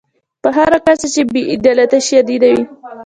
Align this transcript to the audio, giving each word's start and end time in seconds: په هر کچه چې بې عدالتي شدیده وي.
په 0.43 0.49
هر 0.57 0.71
کچه 0.85 1.07
چې 1.13 1.21
بې 1.31 1.41
عدالتي 1.55 1.99
شدیده 2.07 2.49
وي. 2.53 2.63